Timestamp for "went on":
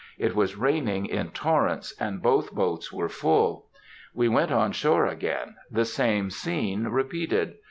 4.29-4.71